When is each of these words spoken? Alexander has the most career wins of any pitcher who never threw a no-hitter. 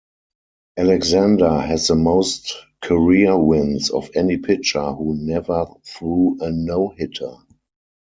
Alexander 0.79 1.59
has 1.59 1.85
the 1.85 1.93
most 1.95 2.55
career 2.81 3.37
wins 3.37 3.91
of 3.91 4.09
any 4.15 4.35
pitcher 4.37 4.93
who 4.93 5.13
never 5.15 5.67
threw 5.85 6.39
a 6.41 6.49
no-hitter. 6.49 7.35